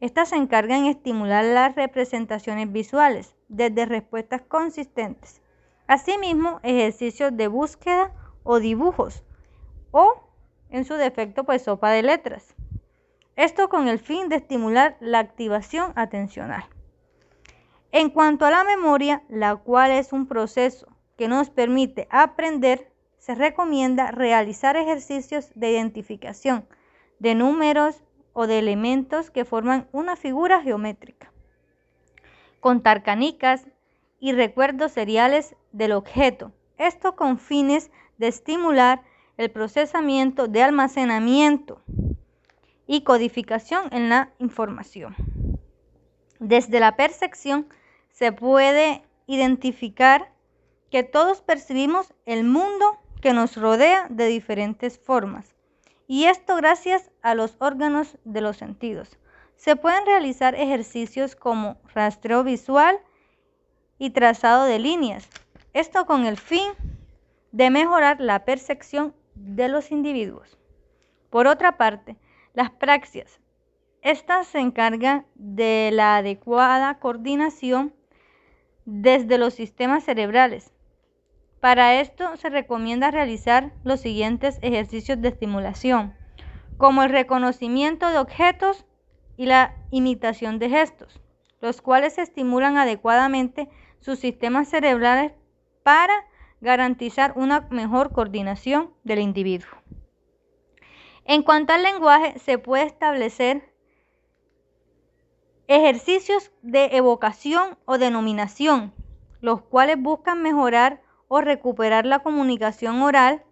Estas 0.01 0.29
se 0.29 0.35
encargan 0.35 0.85
en 0.85 0.91
estimular 0.91 1.43
las 1.43 1.75
representaciones 1.75 2.71
visuales 2.71 3.35
desde 3.47 3.85
respuestas 3.85 4.41
consistentes. 4.41 5.41
Asimismo, 5.87 6.59
ejercicios 6.63 7.35
de 7.35 7.47
búsqueda 7.47 8.11
o 8.43 8.59
dibujos 8.59 9.23
o, 9.91 10.23
en 10.69 10.85
su 10.85 10.93
defecto, 10.95 11.43
pues 11.43 11.63
sopa 11.63 11.91
de 11.91 12.03
letras. 12.03 12.53
Esto 13.35 13.69
con 13.69 13.87
el 13.87 13.99
fin 13.99 14.29
de 14.29 14.35
estimular 14.35 14.97
la 14.99 15.19
activación 15.19 15.93
atencional. 15.95 16.65
En 17.91 18.09
cuanto 18.09 18.45
a 18.45 18.51
la 18.51 18.63
memoria, 18.63 19.23
la 19.29 19.55
cual 19.55 19.91
es 19.91 20.13
un 20.13 20.27
proceso 20.27 20.87
que 21.19 21.27
nos 21.27 21.49
permite 21.49 22.07
aprender, 22.09 22.89
se 23.17 23.35
recomienda 23.35 24.09
realizar 24.09 24.77
ejercicios 24.77 25.51
de 25.53 25.71
identificación 25.71 26.65
de 27.19 27.35
números 27.35 28.01
o 28.31 28.47
de 28.47 28.57
elementos 28.57 29.29
que 29.29 29.43
forman 29.43 29.89
una 29.91 30.15
figura 30.15 30.61
geométrica. 30.61 31.29
Contar 32.61 33.03
canicas, 33.03 33.67
y 34.21 34.31
recuerdos 34.31 34.93
seriales 34.93 35.57
del 35.73 35.91
objeto. 35.91 36.53
Esto 36.77 37.17
con 37.17 37.37
fines 37.37 37.91
de 38.17 38.29
estimular 38.29 39.01
el 39.35 39.51
procesamiento 39.51 40.47
de 40.47 40.63
almacenamiento 40.63 41.81
y 42.87 43.01
codificación 43.01 43.89
en 43.91 44.07
la 44.07 44.31
información. 44.39 45.17
Desde 46.39 46.79
la 46.79 46.95
percepción 46.95 47.67
se 48.09 48.31
puede 48.31 49.03
identificar 49.27 50.31
que 50.91 51.03
todos 51.03 51.41
percibimos 51.41 52.13
el 52.25 52.43
mundo 52.43 52.97
que 53.21 53.33
nos 53.33 53.57
rodea 53.57 54.07
de 54.09 54.27
diferentes 54.27 54.97
formas. 54.97 55.55
Y 56.07 56.25
esto 56.25 56.55
gracias 56.55 57.11
a 57.21 57.35
los 57.35 57.55
órganos 57.59 58.17
de 58.23 58.41
los 58.41 58.57
sentidos. 58.57 59.17
Se 59.55 59.75
pueden 59.75 60.05
realizar 60.05 60.55
ejercicios 60.55 61.35
como 61.35 61.77
rastreo 61.93 62.43
visual, 62.43 62.99
y 63.99 64.09
trazado 64.11 64.63
de 64.63 64.79
líneas. 64.79 65.29
Esto 65.73 66.07
con 66.07 66.25
el 66.25 66.37
fin 66.37 66.71
de 67.51 67.69
mejorar 67.69 68.19
la 68.19 68.45
percepción 68.45 69.13
de 69.35 69.67
los 69.67 69.91
individuos. 69.91 70.57
Por 71.29 71.45
otra 71.45 71.77
parte, 71.77 72.15
las 72.53 72.71
praxias. 72.71 73.39
Estas 74.01 74.47
se 74.47 74.59
encargan 74.59 75.25
de 75.35 75.91
la 75.93 76.17
adecuada 76.17 76.97
coordinación 76.99 77.93
desde 78.85 79.37
los 79.37 79.53
sistemas 79.53 80.05
cerebrales. 80.05 80.71
Para 81.59 81.99
esto 81.99 82.37
se 82.37 82.49
recomienda 82.49 83.11
realizar 83.11 83.73
los 83.83 83.99
siguientes 83.99 84.59
ejercicios 84.61 85.21
de 85.21 85.27
estimulación, 85.27 86.15
como 86.77 87.03
el 87.03 87.09
reconocimiento 87.09 88.09
de 88.09 88.17
objetos 88.17 88.85
y 89.35 89.45
la 89.45 89.75
imitación 89.91 90.57
de 90.59 90.69
gestos, 90.69 91.21
los 91.59 91.81
cuales 91.81 92.17
estimulan 92.17 92.77
adecuadamente 92.77 93.69
sus 93.99 94.19
sistemas 94.19 94.69
cerebrales 94.69 95.33
para 95.83 96.13
garantizar 96.61 97.33
una 97.35 97.67
mejor 97.69 98.13
coordinación 98.13 98.93
del 99.03 99.19
individuo. 99.19 99.69
En 101.25 101.43
cuanto 101.43 101.73
al 101.73 101.83
lenguaje, 101.83 102.39
se 102.39 102.57
puede 102.57 102.83
establecer 102.85 103.73
ejercicios 105.67 106.51
de 106.61 106.85
evocación 106.97 107.77
o 107.85 107.97
denominación, 107.97 108.93
los 109.41 109.61
cuales 109.61 110.01
buscan 110.01 110.41
mejorar 110.41 111.01
o 111.29 111.39
recuperar 111.39 112.05
la 112.05 112.19
comunicación 112.19 113.01
oral 113.01 113.43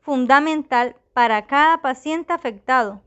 fundamental 0.00 0.94
para 1.12 1.46
cada 1.46 1.82
paciente 1.82 2.32
afectado, 2.32 3.02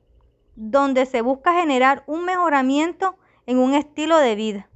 donde 0.56 1.06
se 1.06 1.22
busca 1.22 1.54
generar 1.54 2.04
un 2.08 2.26
mejoramiento 2.26 3.16
en 3.46 3.58
un 3.58 3.74
estilo 3.74 4.18
de 4.18 4.36
vida. 4.36 4.70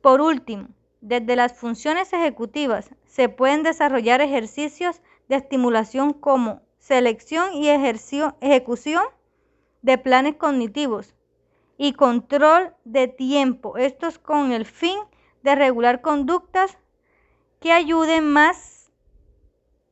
Por 0.00 0.22
último, 0.22 0.68
desde 1.02 1.36
las 1.36 1.52
funciones 1.52 2.12
ejecutivas 2.12 2.90
se 3.04 3.28
pueden 3.28 3.62
desarrollar 3.62 4.22
ejercicios 4.22 5.02
de 5.28 5.36
estimulación 5.36 6.12
como 6.14 6.62
selección 6.78 7.52
y 7.54 7.68
ejecución 7.68 9.04
de 9.82 9.98
planes 9.98 10.36
cognitivos 10.36 11.14
y 11.76 11.92
control 11.92 12.74
de 12.84 13.08
tiempo. 13.08 13.76
Estos 13.76 14.18
con 14.18 14.52
el 14.52 14.64
fin 14.64 14.98
de 15.42 15.54
regular 15.54 16.00
conductas 16.00 16.76
que 17.60 17.72
ayuden 17.72 18.32
más 18.32 18.90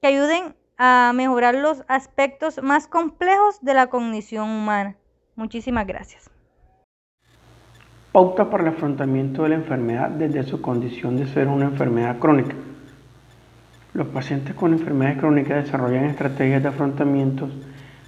que 0.01 0.09
ayuden 0.09 0.55
a 0.79 1.13
mejorar 1.15 1.55
los 1.55 1.85
aspectos 1.89 2.63
más 2.63 2.87
complejos 2.87 3.61
de 3.63 3.75
la 3.75 3.89
cognición 3.89 4.49
humana. 4.49 4.97
Muchísimas 5.35 5.87
gracias. 5.87 6.31
Pauta 8.13 8.49
para 8.49 8.63
el 8.63 8.71
afrontamiento 8.71 9.43
de 9.43 9.51
la 9.51 9.55
enfermedad 9.57 10.09
desde 10.11 10.45
su 10.45 10.63
condición 10.63 11.17
de 11.17 11.27
ser 11.27 11.49
una 11.49 11.67
enfermedad 11.67 12.19
crónica. 12.19 12.55
Los 13.93 14.07
pacientes 14.09 14.55
con 14.55 14.73
enfermedades 14.73 15.19
crónicas 15.19 15.65
desarrollan 15.65 16.05
estrategias 16.05 16.63
de 16.63 16.69
afrontamientos 16.69 17.51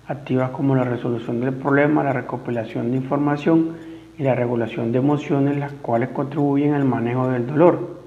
activas 0.07 0.50
como 0.50 0.75
la 0.75 0.85
resolución 0.85 1.40
del 1.40 1.55
problema, 1.55 2.02
la 2.02 2.12
recopilación 2.12 2.90
de 2.90 2.97
información 2.99 3.76
y 4.19 4.23
la 4.23 4.35
regulación 4.35 4.93
de 4.93 4.99
emociones, 4.99 5.57
las 5.57 5.73
cuales 5.73 6.11
contribuyen 6.11 6.75
al 6.75 6.85
manejo 6.85 7.29
del 7.29 7.47
dolor, 7.47 8.00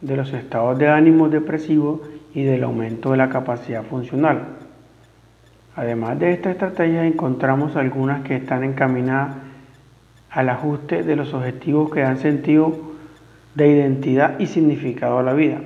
de 0.00 0.16
los 0.16 0.32
estados 0.32 0.78
de 0.78 0.88
ánimo 0.88 1.28
depresivos 1.28 2.00
y 2.34 2.44
del 2.44 2.64
aumento 2.64 3.10
de 3.10 3.16
la 3.16 3.28
capacidad 3.28 3.82
funcional. 3.82 4.42
Además 5.74 6.18
de 6.18 6.32
estas 6.32 6.52
estrategias 6.52 7.06
encontramos 7.06 7.76
algunas 7.76 8.22
que 8.22 8.36
están 8.36 8.64
encaminadas 8.64 9.36
al 10.30 10.48
ajuste 10.48 11.02
de 11.02 11.16
los 11.16 11.32
objetivos 11.34 11.90
que 11.90 12.00
dan 12.00 12.18
sentido 12.18 12.76
de 13.54 13.68
identidad 13.68 14.38
y 14.38 14.46
significado 14.46 15.18
a 15.18 15.22
la 15.22 15.32
vida, 15.32 15.60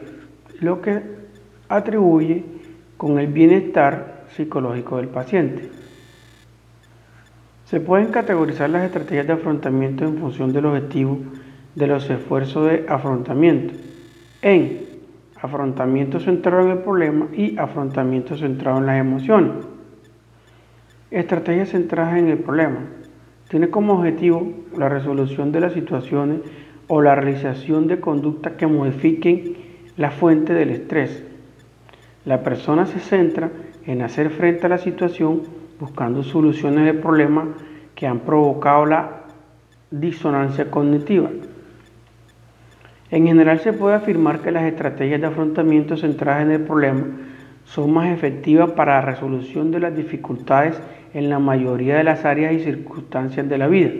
lo 0.60 0.80
que 0.80 1.02
atribuye 1.68 2.44
con 2.96 3.18
el 3.18 3.26
bienestar 3.26 4.24
psicológico 4.36 4.98
del 4.98 5.08
paciente. 5.08 5.68
Se 7.66 7.80
pueden 7.80 8.08
categorizar 8.08 8.70
las 8.70 8.84
estrategias 8.84 9.26
de 9.26 9.32
afrontamiento 9.32 10.04
en 10.04 10.18
función 10.18 10.52
del 10.52 10.66
objetivo 10.66 11.18
de 11.74 11.86
los 11.86 12.08
esfuerzos 12.08 12.70
de 12.70 12.86
afrontamiento 12.88 13.74
en 14.42 14.92
afrontamiento 15.40 16.20
centrado 16.20 16.64
en 16.64 16.72
el 16.72 16.78
problema 16.78 17.28
y 17.32 17.58
afrontamiento 17.58 18.36
centrado 18.36 18.78
en 18.78 18.86
las 18.86 19.00
emociones. 19.00 19.52
Estrategias 21.10 21.70
centradas 21.70 22.16
en 22.16 22.28
el 22.28 22.38
problema. 22.38 22.80
Tiene 23.48 23.70
como 23.70 23.94
objetivo 23.94 24.52
la 24.76 24.88
resolución 24.88 25.52
de 25.52 25.60
las 25.60 25.72
situaciones 25.72 26.40
o 26.88 27.02
la 27.02 27.14
realización 27.14 27.86
de 27.86 28.00
conductas 28.00 28.54
que 28.54 28.66
modifiquen 28.66 29.56
la 29.96 30.10
fuente 30.10 30.54
del 30.54 30.70
estrés. 30.70 31.24
La 32.24 32.42
persona 32.42 32.86
se 32.86 32.98
centra 33.00 33.50
en 33.84 34.02
hacer 34.02 34.30
frente 34.30 34.66
a 34.66 34.70
la 34.70 34.78
situación 34.78 35.42
buscando 35.78 36.22
soluciones 36.22 36.84
del 36.84 36.98
problema 36.98 37.48
que 37.94 38.06
han 38.06 38.20
provocado 38.20 38.86
la 38.86 39.22
disonancia 39.90 40.70
cognitiva. 40.70 41.30
En 43.12 43.26
general 43.26 43.60
se 43.60 43.74
puede 43.74 43.94
afirmar 43.94 44.40
que 44.40 44.50
las 44.50 44.64
estrategias 44.64 45.20
de 45.20 45.26
afrontamiento 45.26 45.98
centradas 45.98 46.44
en 46.44 46.50
el 46.50 46.62
problema 46.62 47.04
son 47.64 47.92
más 47.92 48.08
efectivas 48.08 48.70
para 48.70 48.94
la 48.94 49.00
resolución 49.02 49.70
de 49.70 49.80
las 49.80 49.94
dificultades 49.94 50.80
en 51.12 51.28
la 51.28 51.38
mayoría 51.38 51.98
de 51.98 52.04
las 52.04 52.24
áreas 52.24 52.54
y 52.54 52.60
circunstancias 52.60 53.46
de 53.46 53.58
la 53.58 53.68
vida. 53.68 53.90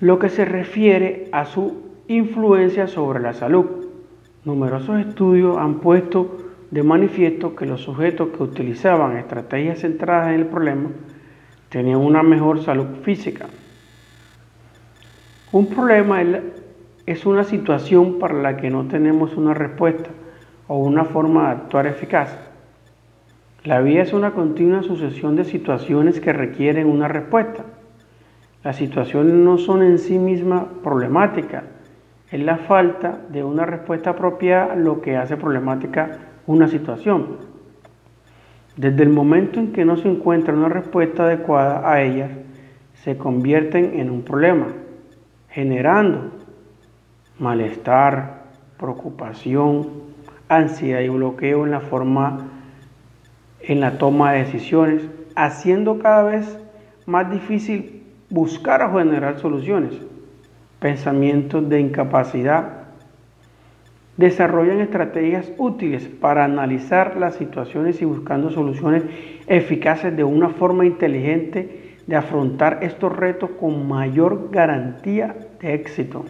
Lo 0.00 0.18
que 0.18 0.28
se 0.28 0.44
refiere 0.44 1.28
a 1.30 1.46
su 1.46 1.84
influencia 2.08 2.88
sobre 2.88 3.20
la 3.20 3.32
salud. 3.32 3.64
Numerosos 4.44 4.98
estudios 4.98 5.56
han 5.56 5.76
puesto 5.76 6.36
de 6.72 6.82
manifiesto 6.82 7.54
que 7.54 7.64
los 7.64 7.82
sujetos 7.82 8.30
que 8.30 8.42
utilizaban 8.42 9.18
estrategias 9.18 9.78
centradas 9.78 10.34
en 10.34 10.40
el 10.40 10.46
problema 10.46 10.90
tenían 11.68 11.98
una 11.98 12.24
mejor 12.24 12.60
salud 12.64 12.88
física. 13.04 13.46
Un 15.52 15.66
problema 15.68 16.20
es 16.20 16.28
una 17.26 17.44
situación 17.44 18.18
para 18.18 18.34
la 18.34 18.56
que 18.56 18.70
no 18.70 18.86
tenemos 18.86 19.36
una 19.36 19.54
respuesta 19.54 20.10
o 20.68 20.78
una 20.78 21.04
forma 21.04 21.46
de 21.46 21.52
actuar 21.52 21.86
eficaz. 21.86 22.36
La 23.64 23.80
vida 23.80 24.02
es 24.02 24.12
una 24.12 24.32
continua 24.32 24.82
sucesión 24.82 25.36
de 25.36 25.44
situaciones 25.44 26.20
que 26.20 26.32
requieren 26.32 26.86
una 26.86 27.08
respuesta. 27.08 27.64
Las 28.62 28.76
situaciones 28.76 29.34
no 29.34 29.58
son 29.58 29.82
en 29.82 29.98
sí 29.98 30.18
mismas 30.18 30.64
problemáticas, 30.82 31.64
es 32.30 32.40
la 32.40 32.56
falta 32.56 33.20
de 33.28 33.44
una 33.44 33.66
respuesta 33.66 34.10
apropiada 34.10 34.74
lo 34.74 35.00
que 35.00 35.16
hace 35.16 35.36
problemática 35.36 36.18
una 36.46 36.68
situación. 36.68 37.36
Desde 38.76 39.02
el 39.02 39.10
momento 39.10 39.60
en 39.60 39.72
que 39.72 39.84
no 39.84 39.96
se 39.96 40.08
encuentra 40.08 40.52
una 40.52 40.68
respuesta 40.68 41.24
adecuada 41.24 41.88
a 41.90 42.02
ellas, 42.02 42.30
se 42.94 43.16
convierten 43.16 44.00
en 44.00 44.10
un 44.10 44.22
problema, 44.22 44.66
generando 45.48 46.32
malestar, 47.38 48.44
preocupación, 48.78 49.88
ansiedad 50.48 51.00
y 51.00 51.08
bloqueo 51.08 51.64
en 51.64 51.70
la 51.70 51.80
forma 51.80 52.50
en 53.60 53.80
la 53.80 53.98
toma 53.98 54.32
de 54.32 54.44
decisiones, 54.44 55.08
haciendo 55.34 55.98
cada 55.98 56.22
vez 56.24 56.58
más 57.06 57.30
difícil 57.30 58.02
buscar 58.30 58.82
o 58.82 58.98
generar 58.98 59.38
soluciones. 59.38 59.94
Pensamientos 60.80 61.68
de 61.68 61.80
incapacidad 61.80 62.84
desarrollan 64.16 64.80
estrategias 64.80 65.50
útiles 65.58 66.04
para 66.06 66.44
analizar 66.44 67.16
las 67.16 67.34
situaciones 67.36 68.00
y 68.00 68.04
buscando 68.04 68.50
soluciones 68.50 69.02
eficaces 69.46 70.16
de 70.16 70.24
una 70.24 70.50
forma 70.50 70.84
inteligente 70.84 71.96
de 72.06 72.16
afrontar 72.16 72.80
estos 72.82 73.16
retos 73.16 73.50
con 73.58 73.88
mayor 73.88 74.50
garantía 74.52 75.34
de 75.60 75.74
éxito. 75.74 76.24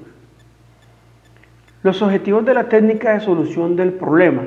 Los 1.85 2.01
objetivos 2.01 2.47
de 2.47 2.55
la 2.55 2.71
técnica 2.71 3.13
de 3.13 3.21
solución 3.21 3.77
del 3.77 3.93
problema 3.93 4.43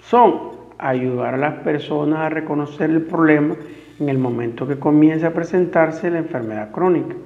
son 0.00 0.50
ayudar 0.78 1.34
a 1.34 1.38
las 1.38 1.54
personas 1.54 2.20
a 2.20 2.28
reconocer 2.28 2.88
el 2.88 3.02
problema 3.02 3.56
en 3.98 4.08
el 4.08 4.16
momento 4.16 4.68
que 4.68 4.78
comienza 4.78 5.26
a 5.26 5.32
presentarse 5.32 6.08
la 6.08 6.18
enfermedad 6.18 6.70
crónica, 6.70 7.16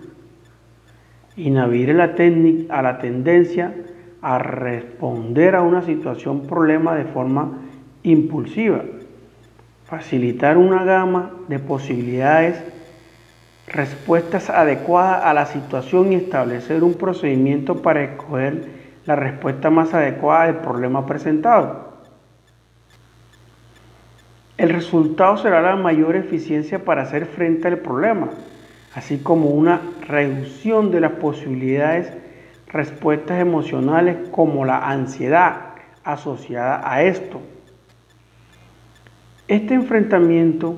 inhibir 1.37 1.91
a 1.91 2.83
la 2.83 2.99
tendencia 2.99 3.75
a 4.23 4.39
responder 4.39 5.55
a 5.55 5.61
una 5.61 5.83
situación 5.83 6.47
problema 6.47 6.95
de 6.95 7.05
forma 7.05 7.59
impulsiva, 8.05 8.85
facilitar 9.85 10.57
una 10.57 10.83
gama 10.83 11.33
de 11.47 11.59
posibilidades 11.59 12.65
respuestas 13.73 14.51
adecuadas 14.51 15.25
a 15.25 15.33
la 15.33 15.47
situación 15.47 16.13
y 16.13 16.17
establecer 16.17 16.85
un 16.85 16.95
procedimiento 16.95 17.81
para 17.81 18.05
escoger 18.05 18.67
la 19.07 19.17
respuesta 19.17 19.71
más 19.71 19.95
adecuada 19.95 20.47
del 20.47 20.57
problema 20.57 21.07
presentado. 21.07 21.93
El 24.59 24.69
resultado 24.69 25.39
será 25.39 25.63
la 25.63 25.77
mayor 25.77 26.15
eficiencia 26.15 26.85
para 26.85 27.03
hacer 27.03 27.27
frente 27.27 27.67
al 27.67 27.79
problema, 27.79 28.29
así 28.95 29.19
como 29.19 29.49
una 29.49 29.81
reducción 30.07 30.91
de 30.91 31.01
las 31.01 31.13
posibilidades 31.13 32.13
respuestas 32.69 33.41
emocionales 33.41 34.29
como 34.31 34.65
la 34.65 34.89
ansiedad 34.89 35.73
asociada 36.05 36.81
a 36.85 37.03
esto. 37.03 37.41
Este 39.49 39.75
enfrentamiento 39.75 40.77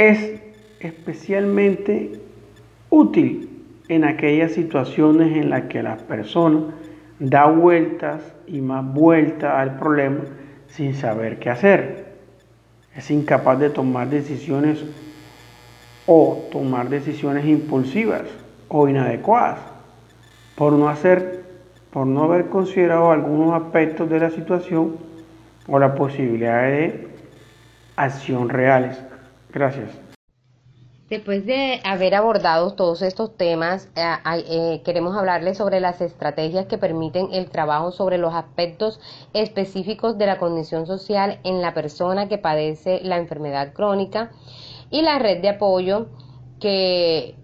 es 0.00 0.40
especialmente 0.80 2.12
útil 2.88 3.50
en 3.88 4.04
aquellas 4.04 4.52
situaciones 4.52 5.36
en 5.36 5.50
las 5.50 5.64
que 5.64 5.82
la 5.82 5.98
persona 5.98 6.68
da 7.18 7.44
vueltas 7.44 8.22
y 8.46 8.62
más 8.62 8.82
vueltas 8.94 9.52
al 9.54 9.78
problema 9.78 10.20
sin 10.68 10.94
saber 10.94 11.38
qué 11.38 11.50
hacer. 11.50 12.14
Es 12.96 13.10
incapaz 13.10 13.60
de 13.60 13.68
tomar 13.68 14.08
decisiones 14.08 14.82
o 16.06 16.48
tomar 16.50 16.88
decisiones 16.88 17.44
impulsivas 17.44 18.22
o 18.68 18.88
inadecuadas 18.88 19.58
por 20.56 20.72
no 20.72 20.88
hacer 20.88 21.44
por 21.90 22.06
no 22.06 22.22
haber 22.22 22.46
considerado 22.46 23.10
algunos 23.10 23.52
aspectos 23.52 24.08
de 24.08 24.20
la 24.20 24.30
situación 24.30 24.96
o 25.66 25.78
la 25.78 25.94
posibilidad 25.94 26.62
de 26.62 27.08
acción 27.96 28.48
reales. 28.48 29.09
Gracias. 29.52 29.90
Después 31.10 31.44
de 31.44 31.80
haber 31.84 32.14
abordado 32.14 32.74
todos 32.74 33.02
estos 33.02 33.36
temas, 33.36 33.88
eh, 33.96 34.14
eh, 34.48 34.82
queremos 34.84 35.16
hablarles 35.16 35.58
sobre 35.58 35.80
las 35.80 36.00
estrategias 36.00 36.66
que 36.66 36.78
permiten 36.78 37.30
el 37.32 37.50
trabajo 37.50 37.90
sobre 37.90 38.16
los 38.16 38.32
aspectos 38.32 39.00
específicos 39.32 40.18
de 40.18 40.26
la 40.26 40.38
condición 40.38 40.86
social 40.86 41.40
en 41.42 41.62
la 41.62 41.74
persona 41.74 42.28
que 42.28 42.38
padece 42.38 43.00
la 43.02 43.16
enfermedad 43.16 43.72
crónica 43.72 44.30
y 44.88 45.02
la 45.02 45.18
red 45.18 45.42
de 45.42 45.48
apoyo 45.48 46.06
que 46.60 47.34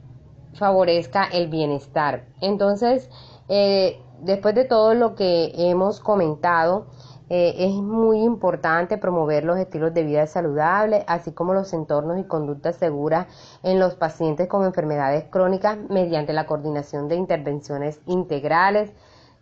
favorezca 0.54 1.24
el 1.24 1.48
bienestar. 1.48 2.24
Entonces, 2.40 3.10
eh, 3.48 4.00
después 4.20 4.54
de 4.54 4.64
todo 4.64 4.94
lo 4.94 5.16
que 5.16 5.50
hemos 5.56 5.98
comentado, 5.98 6.86
eh, 7.28 7.54
es 7.58 7.74
muy 7.74 8.22
importante 8.22 8.98
promover 8.98 9.44
los 9.44 9.58
estilos 9.58 9.92
de 9.92 10.04
vida 10.04 10.26
saludables, 10.28 11.04
así 11.08 11.32
como 11.32 11.54
los 11.54 11.72
entornos 11.72 12.20
y 12.20 12.24
conductas 12.24 12.76
seguras 12.76 13.26
en 13.64 13.80
los 13.80 13.96
pacientes 13.96 14.46
con 14.46 14.64
enfermedades 14.64 15.24
crónicas 15.24 15.76
mediante 15.88 16.32
la 16.32 16.46
coordinación 16.46 17.08
de 17.08 17.16
intervenciones 17.16 18.00
integrales 18.06 18.92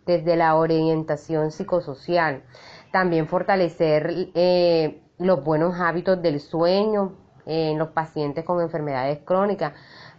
desde 0.07 0.35
la 0.35 0.55
orientación 0.55 1.51
psicosocial. 1.51 2.43
También 2.91 3.27
fortalecer 3.27 4.31
eh, 4.33 5.01
los 5.19 5.43
buenos 5.43 5.79
hábitos 5.79 6.21
del 6.21 6.39
sueño 6.39 7.13
en 7.45 7.77
los 7.77 7.89
pacientes 7.89 8.43
con 8.45 8.61
enfermedades 8.61 9.19
crónicas 9.23 9.73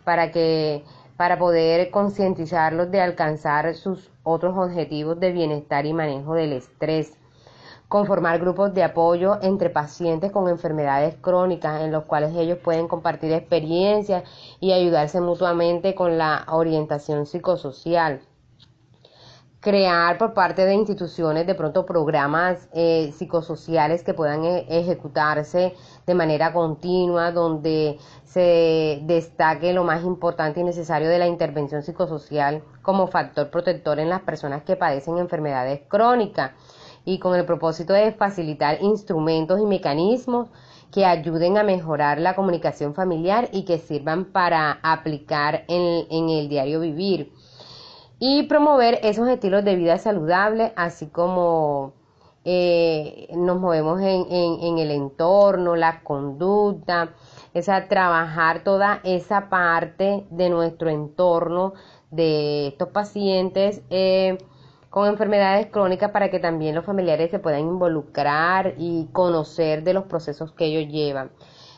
para 0.05 0.31
que 0.31 0.85
para 1.16 1.38
poder 1.38 1.90
concientizarlos 1.90 2.90
de 2.90 3.00
alcanzar 3.00 3.74
sus 3.74 4.12
otros 4.22 4.57
objetivos 4.57 5.18
de 5.18 5.33
bienestar 5.33 5.87
y 5.87 5.94
manejo 5.94 6.35
del 6.35 6.52
estrés 6.52 7.16
conformar 7.88 8.40
grupos 8.40 8.75
de 8.75 8.83
apoyo 8.83 9.38
entre 9.42 9.70
pacientes 9.70 10.33
con 10.33 10.49
enfermedades 10.49 11.14
crónicas 11.20 11.83
en 11.83 11.92
los 11.92 12.05
cuales 12.05 12.35
ellos 12.35 12.59
pueden 12.59 12.88
compartir 12.88 13.33
experiencias 13.33 14.25
y 14.61 14.72
ayudarse 14.72 15.20
mutuamente 15.20 15.94
con 15.94 16.18
la 16.18 16.46
orientación 16.51 17.27
psicosocial. 17.27 18.20
Crear 19.61 20.18
por 20.18 20.33
parte 20.33 20.64
de 20.64 20.75
instituciones 20.75 21.46
de 21.46 21.55
pronto 21.57 21.87
programas 21.87 22.68
eh, 22.72 23.12
psicosociales 23.16 24.05
que 24.05 24.14
puedan 24.14 24.44
eh, 24.44 24.66
ejecutarse 24.68 25.75
de 26.07 26.14
manera 26.14 26.53
continua, 26.53 27.33
donde 27.33 27.99
se 28.25 29.01
destaque 29.05 29.72
lo 29.72 29.83
más 29.83 30.05
importante 30.05 30.61
y 30.61 30.64
necesario 30.64 31.09
de 31.09 31.18
la 31.18 31.27
intervención 31.27 31.83
psicosocial 31.83 32.62
como 32.83 33.09
factor 33.09 33.51
protector 33.51 33.99
en 33.99 34.09
las 34.09 34.20
personas 34.20 34.62
que 34.62 34.77
padecen 34.77 35.18
enfermedades 35.18 35.81
crónicas 35.88 36.53
y 37.07 37.19
con 37.21 37.35
el 37.37 37.47
propósito 37.47 37.95
de 37.95 38.12
facilitar 38.12 38.83
instrumentos 38.83 39.61
y 39.61 39.64
mecanismos 39.64 40.49
que 40.90 41.07
ayuden 41.07 41.57
a 41.57 41.62
mejorar 41.62 42.19
la 42.19 42.35
comunicación 42.35 42.95
familiar 42.95 43.49
y 43.53 43.64
que 43.64 43.79
sirvan 43.79 44.27
para 44.27 44.81
aplicar 44.83 45.64
en, 45.69 46.29
el 46.29 46.49
diario 46.49 46.81
vivir 46.81 47.33
y 48.19 48.42
promover 48.45 48.99
esos 49.03 49.29
estilos 49.29 49.64
de 49.64 49.77
vida 49.77 49.99
saludables, 49.99 50.73
así 50.75 51.07
como 51.07 51.92
eh, 52.45 53.29
nos 53.37 53.61
movemos 53.61 54.01
en, 54.01 54.79
el 54.79 54.90
entorno, 54.90 55.77
la 55.77 56.03
conducta, 56.03 57.11
es 57.55 57.69
a 57.69 57.87
trabajar 57.87 58.64
toda 58.64 59.01
esa 59.05 59.49
parte 59.49 60.27
de 60.31 60.51
nuestro 60.51 60.90
entorno 60.90 61.75
de 62.11 62.69
estos 62.69 62.88
pacientes. 62.88 63.83
Eh, 63.90 64.38
con 64.97 65.09
enfermedades 65.09 65.67
crónicas 65.67 66.11
para 66.11 66.31
que 66.31 66.39
también 66.39 66.75
los 66.75 66.87
familiares 66.87 67.31
se 67.31 67.39
puedan 67.39 67.61
involucrar 67.61 68.73
y 68.79 69.11
conocer 69.13 69.85
de 69.85 69.93
los 69.93 70.05
procesos 70.05 70.53
que 70.53 70.65
ellos 70.65 70.91
llevan. 70.91 71.31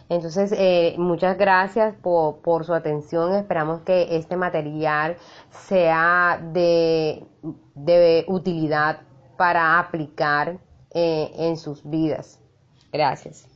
Entonces, 0.08 0.54
eh, 0.56 0.94
muchas 0.98 1.36
gracias 1.36 1.96
por, 2.00 2.64
su 2.64 2.72
atención. 2.72 3.34
Esperamos 3.34 3.80
que 3.80 4.16
este 4.16 4.36
material 4.36 5.16
sea 5.50 6.40
de, 6.52 7.26
utilidad 8.28 9.00
para 9.36 9.80
aplicar 9.80 10.60
eh, 10.92 11.32
en 11.38 11.56
sus 11.56 11.82
vidas. 11.82 12.38
Gracias. 12.92 13.48